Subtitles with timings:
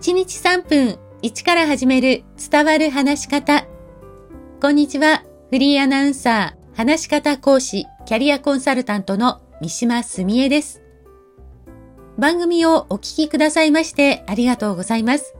[0.00, 3.66] 1日3分1から始める伝わる話し方。
[4.58, 5.24] こんにちは。
[5.50, 10.80] フリーアナウンサー、話し方講師、キャリアコンサルタントの三島澄江です。
[12.16, 15.34] 番組をお聞きくださいましてありがとうございます。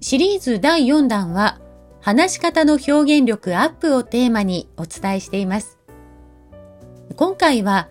[0.00, 1.60] シリーズ第4弾は、
[2.00, 5.80] 話し方の表現力アップをテーマにお伝えしています。
[7.16, 7.88] 今回は、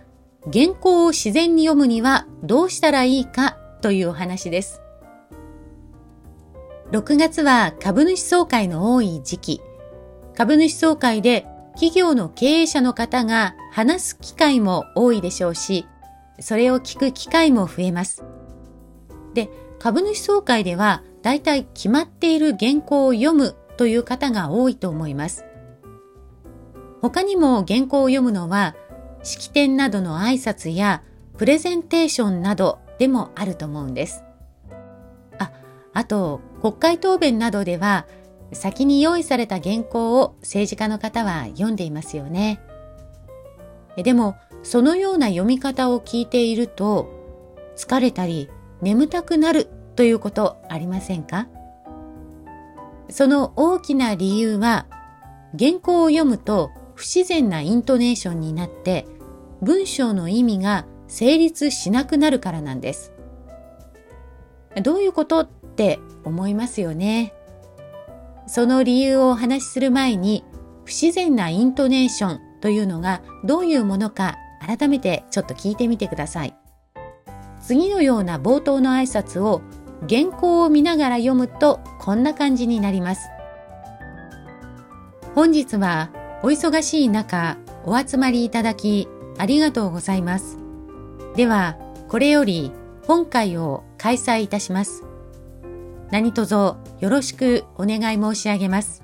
[0.53, 4.79] 原稿を自然に読むにはどうしたらいいかというお話です。
[6.92, 9.61] 6月は株主総会の多い時期。
[10.36, 15.86] 株主総会で企業の経営者の方が話す機会も多いでしょうし、
[16.39, 18.24] それを聞く機会も増えます。
[19.36, 25.46] で、株主総会では大体決まっている原稿を読むという方が多いと思います。
[27.04, 28.76] 他にも原稿を読むのは
[29.21, 31.04] 式典などの挨拶や
[31.37, 34.23] プレゼンテーションなどでもあると思うんです。
[35.94, 38.06] あ、と国会答弁などでは
[38.52, 42.62] 先に用意された原稿を政治家の方は読んでいますよね。
[43.98, 47.09] でもそのような読み方を聞いていると
[47.76, 48.50] 疲れたり
[48.81, 51.48] 眠たくなるということありませんか？
[53.09, 54.86] その大きな理由は
[55.58, 59.06] 原稿を読むと不自然なイントネーションになって
[59.62, 63.14] 文章の意味が成立しなくなるからなんです。
[64.84, 65.48] どういうこと
[65.80, 67.33] って思いますよね。
[68.47, 70.44] その理由をお話しする前に
[70.83, 76.55] 不自然なイントネーションというのがどういうものか改めてちょっと聞いてみてください。
[77.61, 79.61] 次のような冒頭の挨拶を
[80.09, 83.30] 原稿を見ながら読むとこんな感じになります。
[85.33, 86.09] 本日は
[86.44, 89.07] お忙しい中お集まりいただき
[89.38, 90.57] ありがとうございます。
[91.38, 91.77] では、
[92.09, 92.73] これより
[93.07, 95.05] 本会を開催いたします。
[96.12, 99.04] 何卒よろしくお願い申し上げます。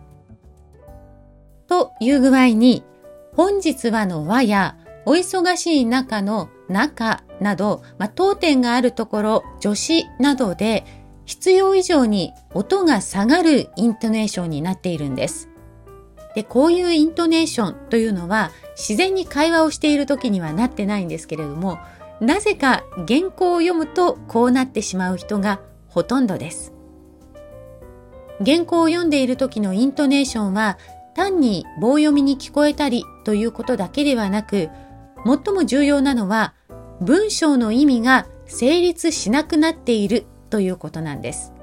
[1.68, 2.84] という具合に、
[3.36, 10.86] 本日はの和やお忙しい中の中など、まあ、当店があるところ、助詞などで
[11.26, 15.50] 必要以上に音が下がるイントネーションになっているんです。
[16.36, 21.80] で、こういうイントネーションというのは自然に会話をしている時にはなってないんですけれども、
[22.20, 26.75] なぜか原稿を読むとこうなってしまう人がほとんどです。
[28.44, 30.78] 原稿を読んでいる時のイントネーションは
[31.14, 34.70] 単に棒読みに聞こえたりということだけではなく、
[35.26, 36.54] 最も重要なのは
[37.02, 41.54] 文章の意味が成立しなくなっているということなんです。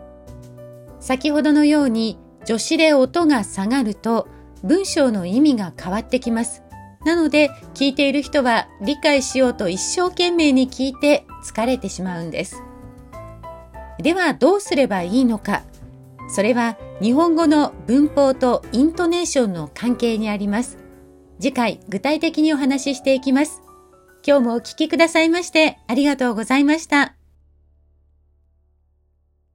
[1.01, 4.29] 先ほどのように助詞で音が下がると
[4.63, 6.63] 文章の意味が変わってきます。
[7.05, 12.63] なので聞いている人は理解しようと一生懸命に聞いて疲れてしまうんです。
[13.99, 15.63] ではどうすればいいのか。
[16.33, 20.79] それは日本語の文法とイントネーションの関係にあります。
[21.39, 23.61] 次回具体的にお話ししていきます。
[24.27, 27.22] 今日もお聴きくださいましてありがとうございました。